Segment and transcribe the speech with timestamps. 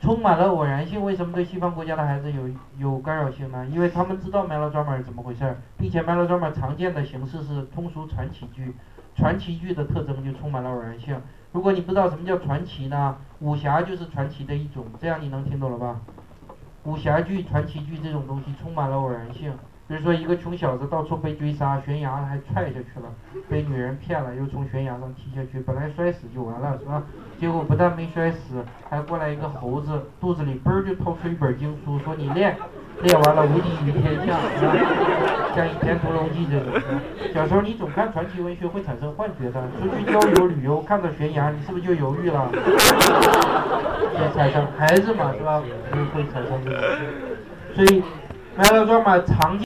[0.00, 1.04] 充满了偶然性。
[1.04, 3.66] 为什么对西方国家的孩子有有干扰性呢？
[3.66, 8.74] 因为他们知道 melodrama 是怎么回事儿，并且 melodrama 常见的形式是通俗传奇剧，
[9.14, 11.20] 传奇剧的特征就充满了偶然性。
[11.52, 13.18] 如果你不知道什么叫传奇呢？
[13.40, 16.00] 武侠就是传奇的一种，这样你能听懂了吧？
[16.84, 19.52] 武侠剧、传奇剧这种东西充满了偶然性。
[19.90, 23.10] 比如说一个穷小子到处被追杀，悬崖还踹下去了，
[23.48, 27.02] 被女人骗了，又从悬崖上踢下去，本来摔死就完了，是吧？
[27.40, 32.56] 结果不但没摔死，还过来一个猴子，肚子里嘣儿就掏出一本经书，说你练，
[33.02, 34.72] 练完了无敌于天下，是吧？
[35.56, 36.80] 像《倚天屠龙记》这种。
[37.34, 42.46] 小时候你总看传奇文学会产生幻觉的，出去郊游旅游看到悬崖，你是不是就犹豫了？
[44.14, 45.60] 会产生孩子嘛，是吧？
[45.90, 46.80] 会会产生这种，
[47.74, 48.04] 所以。
[48.58, 49.58] melodrama 常见。